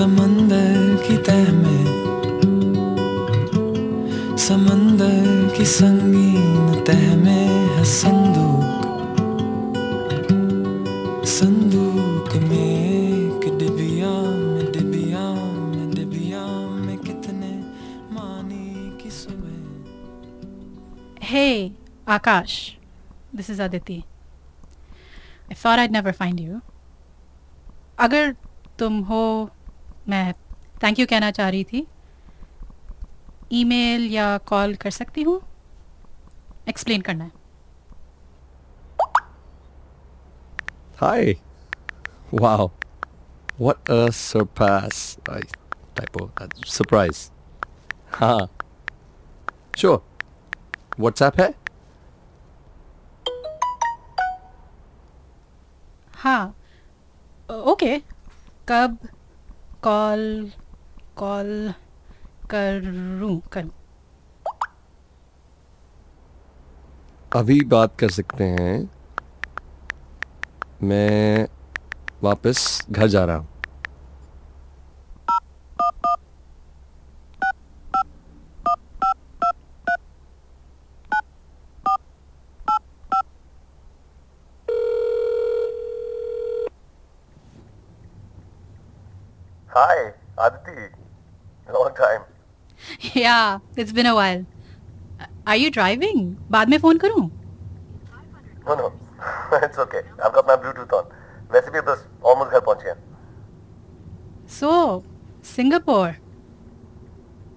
समंदर 0.00 0.76
की 1.06 1.16
तह 1.16 1.50
में 1.52 1.84
समंदर 4.36 5.56
की 5.56 5.64
संगीन 5.64 6.80
तह 6.84 7.02
में 7.16 7.48
है 7.74 7.84
संदूक 7.84 8.86
संदूक 11.26 12.32
में 12.44 12.56
एक 12.56 13.44
डिबिया 13.58 14.14
में 14.38 14.72
डिबिया 14.72 15.26
में 15.66 15.90
डिबिया 15.90 16.46
में 16.86 16.96
कितने 16.98 17.52
मानी 18.16 18.98
की 19.02 19.10
सुबह 19.20 19.60
Hey, 21.26 21.54
Akash 22.08 22.58
This 23.34 23.50
is 23.50 23.60
Aditi. 23.60 24.02
I 25.50 25.54
thought 25.54 25.78
I'd 25.78 25.92
never 25.92 26.18
find 26.24 26.40
you. 26.40 26.60
अगर 27.98 28.36
तुम 28.78 29.00
हो 29.04 29.24
मैं 30.10 30.32
थैंक 30.82 30.98
यू 30.98 31.06
कहना 31.06 31.30
चाह 31.30 31.48
रही 31.48 31.64
थी। 31.64 31.86
ईमेल 33.52 34.10
या 34.12 34.36
कॉल 34.48 34.74
कर 34.82 34.90
सकती 34.90 35.22
हूँ? 35.22 35.40
एक्सप्लेन 36.68 37.00
करना 37.00 37.24
है। 37.24 37.38
Hi 41.00 41.34
wow 42.34 42.66
what 43.60 43.90
a 43.90 44.08
surprise 44.14 45.00
typo 45.26 46.30
surprise 46.66 47.28
हाँ 48.14 48.48
श्योर 49.78 50.02
व्हाट्सएप 51.00 51.40
है 51.40 51.48
हाँ 56.22 56.54
ओके 57.72 57.98
कब 58.68 58.98
कॉल 59.84 60.50
कॉल 61.16 61.72
करूँ 62.50 63.40
करूँ 63.52 63.70
अभी 67.32 67.60
बात 67.64 67.96
कर 67.98 68.10
सकते 68.10 68.44
हैं। 68.44 68.88
मैं 70.82 71.46
वापस 72.22 72.86
घर 72.90 73.06
जा 73.06 73.24
रहा 73.24 73.36
हूँ। 73.36 73.48
Hi, 89.70 90.12
Aditi. 90.38 90.88
Long 91.68 91.90
time. 91.94 92.22
या 93.16 93.60
it's 93.78 93.92
been 93.92 94.06
a 94.06 94.12
while 94.12 94.44
are 95.48 95.56
you 95.56 95.70
driving 95.70 96.34
बाद 96.50 96.68
में 96.68 96.78
फ़ोन 96.78 96.98
करूँ 96.98 97.28
No, 98.68 98.74
no. 98.76 98.86
it's 99.66 99.78
okay. 99.84 100.00
I've 100.22 100.32
got 100.34 100.46
my 100.50 100.56
Bluetooth 100.62 100.94
on. 100.98 101.04
वैसे 101.52 101.70
भी 101.70 101.80
बस 101.88 102.04
almost 102.30 102.50
घर 102.52 102.60
पहुँचे 102.60 102.88
हैं 102.88 102.96
सो 104.58 104.70
सिंगापुर 105.54 106.10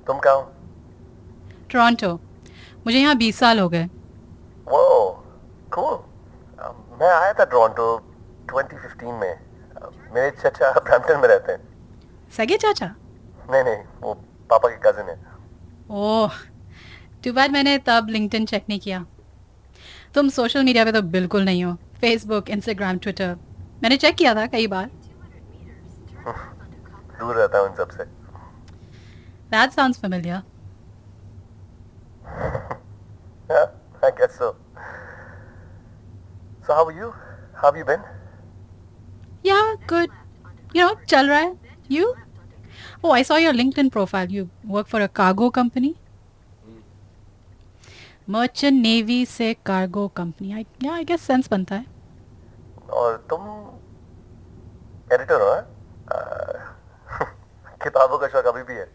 तुम 0.08 0.20
कहाँ 0.20 0.36
हो 0.36 0.52
टोरंटो 1.72 2.14
मुझे 2.86 3.00
यहाँ 3.00 3.16
बीस 3.18 3.40
साल 3.40 3.60
हो 3.60 3.68
गए 3.70 3.86
वो 4.68 4.84
cool. 5.76 5.98
Um, 6.60 6.76
मैं 7.00 7.10
आया 7.12 7.34
था 7.40 7.46
टोरंटो 7.56 7.88
2015 8.54 9.20
में 9.22 9.34
Uh, 9.76 9.90
मेरे 10.16 10.30
चचा 10.32 10.72
ब्रैम्पटन 10.80 11.20
में 11.20 11.28
रहते 11.28 11.52
हैं 11.52 11.73
सगे 12.38 12.58
चाचा? 12.58 12.86
नहीं 13.52 13.64
नहीं 13.64 13.84
वो 14.02 14.14
पापा 14.50 14.70
के 14.70 14.78
कजिन 14.86 15.10
है। 15.10 15.16
ओह 16.02 16.32
टू 17.24 17.34
बैड 17.34 17.52
मैंने 17.52 17.78
तब 17.88 18.08
लिंक्डइन 18.10 18.46
चेक 18.46 18.64
नहीं 18.70 18.80
किया। 18.80 19.06
तुम 20.16 20.30
सोशल 20.30 20.64
मीडिया 20.64 20.86
पे 20.86 20.92
तो 20.92 21.02
बिल्कुल 21.18 21.44
नहीं 21.46 21.64
हो। 21.64 21.74
फेसबुक 22.02 22.50
इंस्टाग्राम 22.50 22.98
ट्विटर 23.06 23.36
मैंने 23.84 23.98
चेक 23.98 24.16
किया 24.16 24.34
था 24.36 24.46
कई 24.56 24.68
बार। 24.68 24.90
दूर 27.20 27.36
रहता 27.36 27.60
हूँ 27.60 27.68
इन 27.70 27.76
सबसे 27.76 28.04
that 29.54 29.72
sounds 29.72 30.00
familiar. 30.06 30.42
Yeah, 33.50 33.66
I 34.02 34.10
guess 34.20 34.36
so. 34.38 34.48
So 36.68 36.74
how 36.76 36.86
are 36.86 36.94
you? 37.00 37.10
How 37.56 37.68
have 37.68 37.78
you 37.78 37.86
been? 37.90 38.04
yeah 39.48 39.76
good. 39.92 40.10
You 40.76 40.86
know 40.86 40.96
चल 41.06 41.30
रहा 41.30 41.40
है। 41.40 41.52
You? 41.92 42.06
Oh 43.04 43.12
I 43.12 43.22
saw 43.24 43.38
your 43.38 43.54
LinkedIn 43.54 43.92
profile 43.92 44.34
you 44.38 44.50
work 44.76 44.88
for 44.88 45.02
a 45.02 45.10
cargo 45.22 45.50
company 45.60 45.94
merchant 48.28 48.82
navy 48.86 49.24
से 49.28 49.56
cargo 49.72 50.08
company 50.22 50.54
I 50.54 50.66
yeah 50.82 51.00
I 51.00 51.04
guess 51.12 51.30
sense 51.32 51.50
बनता 51.52 51.76
है 51.76 51.86
और 52.92 53.18
तुम 53.30 53.42
editor 55.14 55.42
हो 55.42 55.54
हैं? 55.54 55.64
Uh, 56.16 56.64
किताबों 57.84 58.18
का 58.18 58.28
शौक 58.28 58.46
अभी 58.48 58.64
भी 58.64 58.80
है 58.80 58.92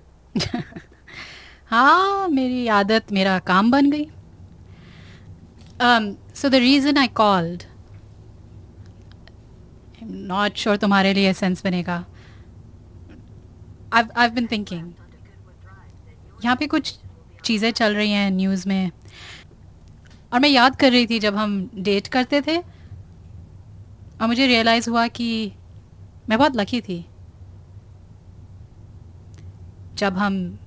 हाँ 1.70 2.28
मेरी 2.28 2.66
आदत 2.74 3.12
मेरा 3.12 3.38
काम 3.48 3.70
बन 3.70 3.90
गई 3.90 4.04
so 6.40 6.48
the 6.48 6.54
reason 6.54 6.98
I 6.98 7.08
called 7.20 7.62
not 10.02 10.56
sure 10.56 10.76
तुम्हारे 10.84 11.12
लिए 11.14 11.32
सेंस 11.32 11.64
बनेगा 11.64 12.04
आई 13.92 14.28
बिन 14.30 14.46
थिंकिंग 14.52 14.92
यहाँ 16.44 16.56
पे 16.56 16.66
कुछ 16.66 16.94
चीज़ें 17.44 17.70
चल 17.72 17.94
रही 17.94 18.12
हैं 18.12 18.30
न्यूज़ 18.30 18.68
में 18.68 18.90
और 20.32 20.40
मैं 20.40 20.48
याद 20.48 20.76
कर 20.76 20.90
रही 20.92 21.06
थी 21.06 21.18
जब 21.18 21.36
हम 21.36 21.58
डेट 21.74 22.08
करते 22.08 22.40
थे 22.46 22.58
और 22.58 24.26
मुझे 24.26 24.46
रियलाइज़ 24.46 24.90
हुआ 24.90 25.06
कि 25.08 25.30
मैं 26.28 26.38
बहुत 26.38 26.56
लकी 26.56 26.80
थी 26.80 27.04
जब 29.94 30.18
हम 30.18 30.58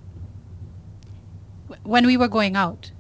when 1.86 2.06
we 2.06 2.18
were 2.18 2.28
going 2.28 2.56
out. 2.56 2.92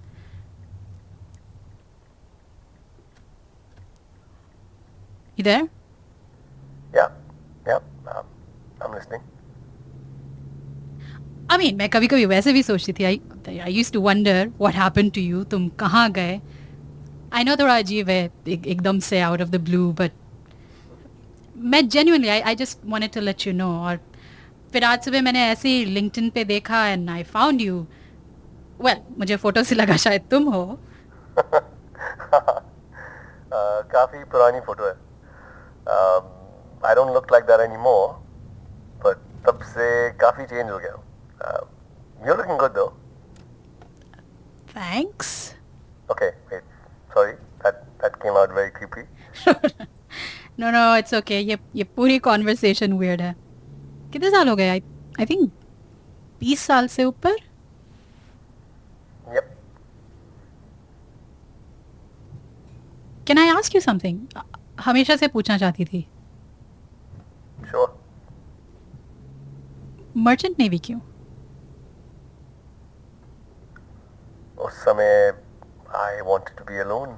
You 5.37 5.43
there? 5.43 5.67
Yeah, 6.93 7.09
yeah. 7.65 7.79
Um, 8.07 8.25
I'm. 8.81 9.21
I 11.51 11.56
mean, 11.59 11.73
मैं 11.78 11.89
कभी 11.89 12.07
कभी 12.07 12.25
वैसे 12.25 12.51
भी 12.53 12.62
सोचती 12.63 12.94
थी 12.94 13.03
I 13.03 13.19
I 13.59 13.72
used 13.73 13.91
to 13.94 14.01
wonder 14.01 14.51
what 14.59 14.73
happen 14.75 15.09
to 15.16 15.22
you 15.22 15.44
तुम 15.53 15.67
कहाँ 15.79 16.12
गए? 16.12 16.39
आई 17.34 17.44
नो 17.44 17.56
थोड़ा 17.56 17.78
अजीब 17.78 18.09
है 18.09 18.23
एक, 18.47 18.67
एकदम 18.67 19.00
से 19.00 19.19
out 19.22 19.41
of 19.41 19.50
the 19.50 19.56
blue 19.63 19.91
but 20.00 20.11
मैं 21.73 21.88
genuinely 21.90 22.29
I 22.29 22.41
I 22.41 22.56
just 22.56 22.79
wanted 22.85 23.11
to 23.13 23.22
let 23.22 23.47
you 23.47 23.53
know 23.53 23.67
और 23.88 24.00
फिर 24.73 24.84
आज 24.84 25.03
सुबह 25.06 25.22
मैंने 25.22 25.41
ऐसे 25.47 25.69
ही 25.69 25.84
लिंक्डइन 25.85 26.29
पे 26.35 26.44
देखा 26.53 26.85
and 26.88 27.09
I 27.09 27.23
found 27.34 27.61
you 27.61 27.85
well 28.81 28.97
मुझे 29.19 29.35
फ़ोटो 29.35 29.63
से 29.63 29.75
लगा 29.75 29.97
शायद 30.06 30.22
तुम 30.31 30.44
हो। 30.53 30.63
काफ़ी 33.94 34.23
पुरानी 34.23 34.59
फ़ोटो 34.66 34.84
है। 34.85 34.96
I 36.90 36.96
don't 36.96 37.14
look 37.14 37.31
like 37.31 37.43
that 37.46 37.70
anymore 37.70 38.09
but 39.05 39.17
तब 39.47 39.61
से 39.75 39.87
काफ़ी 40.22 40.46
चेंज 40.46 40.70
हो 40.72 40.78
गया। 40.78 40.91
हूँ 40.91 41.03
you 42.28 42.35
looking 42.35 42.58
good 42.59 42.73
though 42.73 42.88
thanks 44.76 45.29
okay 46.11 46.29
wait 46.29 46.64
sorry 47.14 47.32
that 47.64 47.76
that 48.02 48.16
came 48.23 48.38
out 48.38 48.52
very 48.55 48.70
creepy 48.78 49.03
no 50.59 50.72
no 50.72 50.96
it's 50.96 51.14
okay 51.14 51.40
ये 51.40 51.58
ये 51.76 51.84
पूरी 51.96 52.20
कॉन्वर्सेशन 52.20 52.93
वियर्ड 52.93 53.22
है. 53.22 53.35
कितने 54.14 54.29
साल 54.32 54.49
हो 54.49 54.55
गए? 54.55 54.70
आई 54.70 54.82
आई 55.20 55.26
थिंक 55.26 55.52
बीस 56.40 56.59
साल 56.59 56.88
से 56.88 57.03
ऊपर? 57.03 57.35
Can 63.28 63.37
I 63.37 63.49
ask 63.49 63.76
you 63.76 63.82
something 63.82 64.20
हमेशा 64.79 65.16
से 65.16 65.28
पूछना 65.28 65.58
चाहती 65.58 65.85
थी। 65.85 66.02
श्योर 67.70 67.99
मर्चेंट 70.17 70.59
नेवी 70.59 70.79
क्यों? 70.79 70.99
उस 74.61 74.73
समय 74.85 75.09
I 75.97 76.22
wanted 76.22 76.58
to 76.58 76.63
be 76.63 76.78
alone 76.79 77.17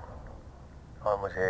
और 1.06 1.20
मुझे 1.22 1.48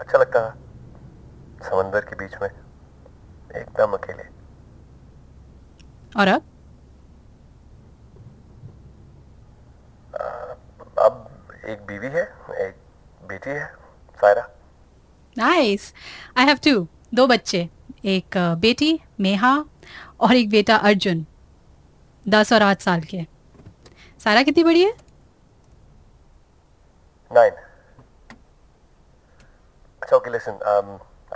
अच्छा 0.00 0.18
लगता 0.18 0.40
था 0.40 1.68
समंदर 1.68 2.04
के 2.04 2.16
बीच 2.16 2.34
में 2.42 2.48
एकदम 2.48 3.92
अकेले। 3.92 4.24
और 6.16 6.28
अब? 6.28 6.42
अब 10.98 11.60
एक 11.68 11.86
बीवी 11.86 12.06
है 12.06 12.22
एक 12.66 12.76
बेटी 13.22 13.50
है 13.50 13.66
Saira. 14.20 14.48
Nice 15.36 15.92
I 16.36 16.44
have 16.46 16.58
two 16.64 16.86
दो 17.14 17.26
बच्चे 17.26 17.68
एक 18.06 18.36
बेटी 18.60 18.98
मेहा 19.20 19.54
और 20.20 20.34
एक 20.36 20.50
बेटा 20.50 20.76
अर्जुन 20.90 21.24
दस 22.26 22.52
और 22.52 22.62
आठ 22.62 22.82
साल 22.82 23.00
के। 23.10 23.26
सारा 24.24 24.42
कितनी 24.42 24.64
बड़ी 24.64 24.82
है? 24.82 24.92
Nine. 27.33 27.57
अच्छा 30.01 30.15
okay 30.17 30.31
listen 30.31 30.55
um 30.73 30.87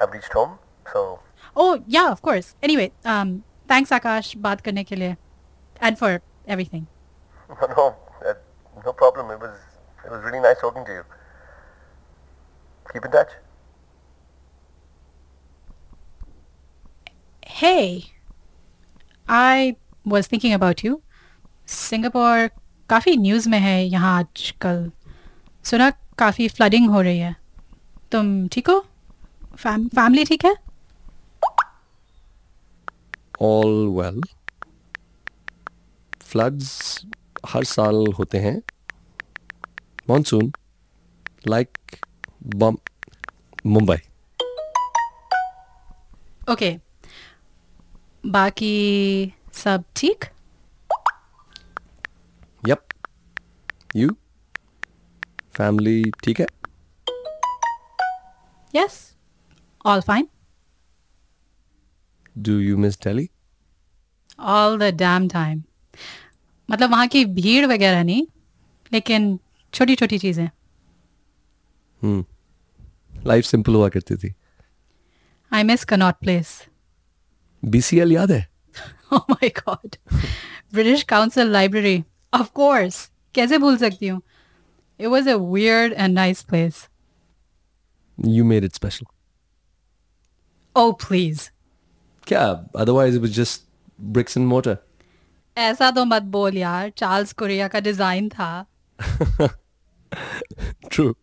I've 0.01 0.13
reached 0.18 0.33
home 0.33 0.57
so 0.94 1.04
oh 1.57 1.77
yeah 1.89 2.04
of 2.10 2.19
course 2.24 2.56
anyway 2.63 2.88
thanks 3.71 3.94
Akash 3.94 4.36
बात 4.45 4.62
करने 4.62 4.83
के 4.83 4.95
लिए 4.95 5.15
and 5.83 5.98
for 5.98 6.19
everything 6.50 6.86
no 7.50 7.68
no 7.71 7.83
uh, 8.30 8.33
no 8.86 8.94
problem 8.94 9.31
it 9.31 9.39
was 9.39 9.57
it 10.06 10.12
was 10.12 10.24
really 10.24 10.39
nice 10.39 10.60
talking 10.60 10.86
to 10.86 10.94
you. 10.94 11.04
Keep 12.86 13.06
in 13.06 13.12
touch. 13.12 13.30
Hey, 17.44 18.06
I 19.25 19.75
was 20.06 20.27
thinking 20.27 20.54
about 20.54 20.83
you. 20.83 21.00
Singapore 21.69 22.48
काफ़ी 22.89 23.15
news 23.18 23.48
में 23.50 23.57
है 23.60 23.83
यहाँ 23.83 24.18
आजकल 24.19 24.92
सुना 25.70 25.91
काफ़ी 26.19 26.49
फ्लडिंग 26.49 26.88
हो 26.91 27.00
रही 27.03 27.19
है। 27.19 27.35
तुम 28.12 28.47
ठीक 28.53 28.69
हो? 28.70 28.79
फैम 29.56 29.87
फैमिली 29.88 30.25
ठीक 30.25 30.44
है? 30.44 30.55
ऑल 33.43 33.87
वेल 33.97 34.20
फ्लड्स 36.23 37.05
हर 37.49 37.65
साल 37.65 38.05
होते 38.19 38.38
हैं। 38.38 38.56
मॉनसून 40.11 40.53
लाइक 41.49 41.97
बम 42.56 42.76
मुंबई 43.67 43.97
ओके 46.50 46.76
बाकी 48.26 48.73
सब 49.55 49.85
ठीक? 49.97 50.25
यप 52.69 52.87
यू 53.97 54.11
फैमिली 55.58 56.12
ठीक 56.25 56.40
है? 56.40 56.46
Yes 58.75 59.16
all 59.87 60.00
fine 60.00 60.28
do 62.38 62.58
you 62.58 62.78
miss 62.78 62.99
Delhi 63.00 63.31
all 64.40 64.78
the 64.78 64.82
damn 64.82 65.28
time 65.28 65.62
मतलब 66.70 66.90
वहाँ 66.90 67.08
की 67.08 67.25
भीड़ 67.25 67.66
वगैरह 67.66 68.02
नहीं 68.02 68.26
लेकिन 68.93 69.40
छोटी 69.75 69.94
छोटी 69.94 70.19
चीज़ें 70.19 70.49
लाइफ 73.26 73.44
सिंपल 73.44 73.75
हुआ 73.75 73.88
करती 73.88 74.16
थी। 74.16 74.34
I 75.52 75.62
miss 75.62 75.84
Connaught 75.84 76.14
Place 76.14 76.66
BCL 77.64 78.12
याद 78.12 78.32
है? 78.32 78.49
Oh 79.12 79.22
my 79.31 79.49
god. 79.58 79.96
British 80.75 81.04
Council 81.12 81.46
Library. 81.46 82.04
Of 82.40 82.46
course. 82.61 83.11
कैसे 83.34 83.58
भूल 83.58 83.76
सकती 83.76 84.08
हूँ? 84.08 84.22
It 85.00 85.07
was 85.13 85.27
a 85.27 85.38
weird 85.54 85.94
and 86.04 86.19
nice 86.21 86.42
place. 86.51 86.88
You 88.18 88.44
made 88.45 88.63
it 88.63 88.74
special 88.75 89.06
Oh 90.75 90.92
please. 91.06 91.42
क्या 92.27 92.42
otherwise 92.81 93.15
it 93.15 93.21
was 93.21 93.31
just 93.36 93.62
bricks 94.00 94.38
and 94.38 94.48
mortar 94.48 94.77
ऐसा 95.57 95.89
तो 95.92 96.04
मत 96.06 96.24
बोल 96.36 96.57
यार 96.57 96.89
चार्ल्स 96.98 97.33
कोरिया 97.42 97.68
का 97.68 97.80
डिजाइन 97.89 98.30
था 98.30 98.51
True. 100.92 101.13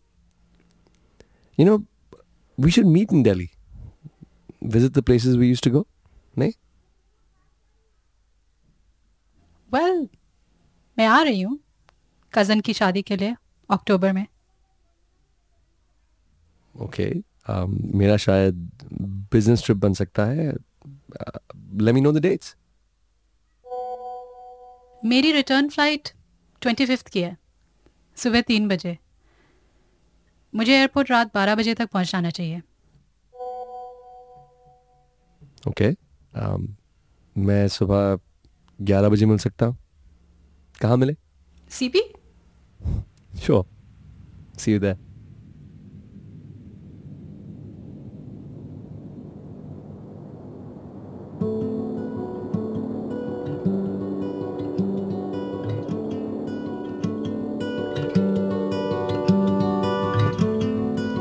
You 1.57 1.65
know, 1.67 1.75
we 2.57 2.71
should 2.75 2.87
meet 2.95 3.11
in 3.17 3.21
Delhi. 3.27 3.45
Visit 4.75 4.93
the 4.97 5.03
places 5.09 5.37
we 5.41 5.47
used 5.51 5.63
to 5.67 5.71
go. 5.75 5.83
नहीं 6.37 6.51
well 9.69 10.07
मैं 10.97 11.05
आ 11.07 11.21
रही 11.23 11.41
हूँ 11.41 11.59
कजन 12.33 12.59
की 12.67 12.73
शादी 12.73 13.01
के 13.01 13.17
लिए 13.17 13.35
अक्टूबर 13.70 14.12
में। 14.12 14.26
Okay 16.74 17.04
okay. 17.04 17.22
um, 17.50 17.94
मेरा 17.94 18.16
शायद 18.16 18.54
बिज़नेस 19.32 19.64
ट्रिप 19.64 19.76
बन 19.76 19.94
सकता 19.94 20.24
है। 20.24 20.52
Let 20.52 21.94
me 21.94 22.00
know 22.00 22.12
the 22.12 22.18
dates 22.18 22.54
मेरी 25.02 25.32
रिटर्न 25.32 25.68
फ़्लाइट 25.68 26.08
ट्वेंटी 26.62 26.86
फिफ्थ 26.86 27.08
की 27.08 27.20
है 27.22 27.36
सुबह 28.16 28.40
तीन 28.40 28.68
बजे। 28.68 28.96
मुझे 30.54 30.72
एयरपोर्ट 30.72 31.10
रात 31.10 31.34
बारह 31.34 31.54
बजे 31.54 31.74
तक 31.74 31.90
पहुंचाना 31.90 32.30
चाहिए। 32.30 32.62
Okay 35.68 35.90
okay. 35.90 35.96
um, 36.34 36.66
मैं 37.36 37.66
सुबह 37.68 38.18
ग्यारह 38.78 39.08
बजे 39.08 39.26
मिल 39.26 39.38
सकता 39.38 39.66
हूँ। 39.66 39.76
कहाँ 40.80 40.96
मिले? 40.96 41.14
CP 41.70 42.00
sure 43.42 43.64
see 44.58 44.72
you 44.72 44.78
there 44.80 45.04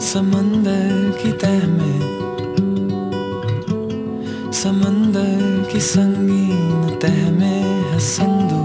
समंदर 0.05 1.11
की 1.21 1.31
तह 1.41 1.67
में 1.67 1.97
समंदर 4.53 5.69
की 5.71 5.79
संगीन 5.81 6.95
तह 7.01 7.31
में 7.31 7.63
है 7.91 7.99
संदूक। 7.99 8.64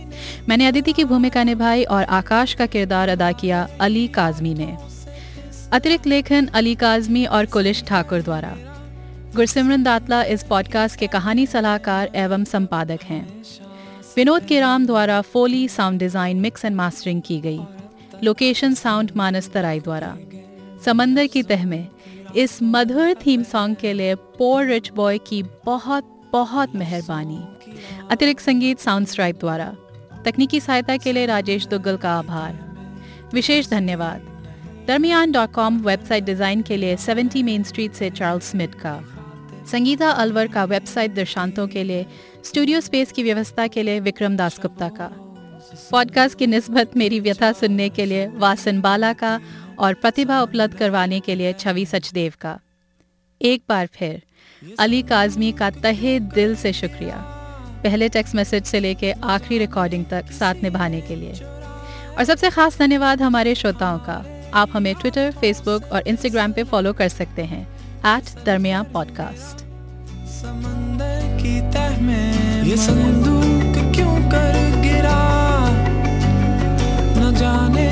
मैंने 0.49 0.67
अदिति 0.67 0.93
की 0.93 1.03
भूमिका 1.03 1.43
निभाई 1.43 1.83
और 1.83 2.03
आकाश 2.03 2.53
का 2.53 2.65
किरदार 2.65 3.09
अदा 3.09 3.31
किया 3.31 3.67
अली 3.81 4.07
काजमी 4.07 4.53
ने। 4.53 4.75
अतिरिक्त 5.73 6.07
लेखन 6.07 6.45
अली 6.53 6.75
काजमी 6.75 7.25
और 7.25 7.45
कुलिश 7.45 7.83
ठाकुर 7.83 8.21
द्वारा। 8.21 8.55
गुरसिमरन 9.35 9.83
दातला 9.83 10.23
इस 10.23 10.43
पॉडकास्ट 10.43 10.99
के 10.99 11.07
कहानी 11.07 11.45
सलाहकार 11.47 12.09
एवं 12.15 12.43
संपादक 12.43 13.03
हैं। 13.03 13.25
विनोद 14.17 14.45
केराम 14.45 14.85
द्वारा 14.85 15.21
foley 15.23 15.67
sound 15.67 15.99
design 15.99 16.39
mix 16.39 16.65
and 16.65 16.75
mastering 16.75 17.21
की 17.21 17.39
गई। 17.39 17.59
लोकेशन 18.23 18.73
साउंड 18.73 19.11
मानस 19.15 19.49
तराई 19.49 19.79
द्वारा। 19.79 20.15
समंदर 20.85 21.27
की 21.27 21.43
तह 21.43 21.65
में 21.65 21.87
इस 22.35 22.57
मधुर 22.63 23.13
थीम 23.25 23.43
सॉन्ग 23.43 23.75
के 23.75 23.93
लिए 23.93 24.15
पोर 24.37 24.65
रिच 24.65 24.91
बॉय 24.95 25.17
की 25.17 25.41
बहुत 25.65 26.17
बहुत 26.33 26.75
मेहरबानी। 26.75 27.41
अतिरिक्त 28.11 28.41
संगीत 28.41 28.79
साउंड 28.79 29.07
स्ट्राइप 29.07 29.39
द्वारा। 29.39 29.73
तकनीकी 30.25 30.59
सहायता 30.59 30.97
के 30.97 31.11
लिए 31.11 31.25
राजेश 31.25 31.67
दुग्गल 31.67 31.97
का 31.97 32.11
आभार। 32.11 32.59
विशेष 33.33 33.69
धन्यवाद। 33.69 34.27
दरमियान 34.87 35.31
डॉट 35.31 35.51
कॉम 35.51 35.79
वेबसाइट 35.81 36.23
डिज़ाइन 36.23 36.61
के 36.61 36.77
लिए 36.77 36.97
70 36.97 37.43
मेन 37.43 37.63
स्ट्रीट 37.63 37.93
से 37.93 38.09
चार्ल्स 38.09 38.51
स्मिथ 38.51 38.67
का। 38.67 39.03
संगीता 39.71 40.09
अलवर 40.09 40.47
का 40.47 40.63
वेबसाइट 40.63 41.13
दर्शांतों 41.13 41.67
के 41.67 41.83
लिए 41.83 42.05
स्टूडियो 42.45 42.81
स्पेस 42.81 43.11
की 43.11 43.23
व्यवस्था 43.23 43.67
के 43.67 43.83
लिए 43.83 43.99
विक्रम 43.99 44.37
दास 44.37 44.59
गुप्ता 44.61 44.89
का। 44.89 45.11
पॉडकास्ट 45.91 46.37
की 46.37 46.47
नस्बत 46.47 46.97
मेरी 46.97 47.19
व्यथा 47.19 47.51
सुनने 47.51 47.89
के 47.89 48.05
लिए 48.05 48.27
वासन 48.27 48.81
बाला 48.81 49.13
का 49.13 49.39
और 49.79 49.93
प्रतिभा 49.93 50.41
उपलब्ध 50.41 50.73
करवाने 50.73 51.19
के 51.19 51.35
लिए 51.35 51.53
छवि 51.53 51.85
सचदेव 51.85 52.33
का। 52.41 52.59
एक 53.41 53.63
बार 53.69 53.85
फिर, 53.85 54.21
अली 54.79 55.01
काजमी 55.01 55.51
का 55.51 55.69
तहे 55.69 56.19
दिल 56.19 56.55
से 56.55 56.73
शुक्रिया। 56.73 57.40
पहले 57.83 58.09
टेक्स्ट 58.09 58.35
मैसेज 58.35 58.65
से 58.65 58.79
लेके 58.79 59.11
आखिरी 59.11 59.57
रिकॉर्डिंग 59.57 60.05
तक 60.05 60.31
साथ 60.31 60.55
निभाने 60.63 61.01
के 61.01 61.15
लिए। 61.15 61.33
और 62.17 62.23
सबसे 62.23 62.49
खास 62.49 62.79
धन्यवाद 62.79 63.21
हमारे 63.21 63.55
श्रोताओं 63.55 63.99
का। 63.99 64.25
आप 64.53 64.69
हमें 64.73 64.95
ट्विटर 64.95 65.31
फेसबुक 65.31 65.83
और 65.91 66.07
इंस्टाग्राम 66.07 66.53
पे 66.53 66.63
फॉलो 66.63 66.93
कर 66.93 67.09
सकते 67.09 67.41
हैं। 67.41 67.67
एट 68.17 68.45
दरमिया 68.45 68.83
पॉडकास्ट 68.83 69.65
ये 72.61 72.75
क्यों 73.95 74.29
कर 74.31 74.81
गिरा? 74.81 75.69
न 77.19 77.35
जाने 77.35 77.90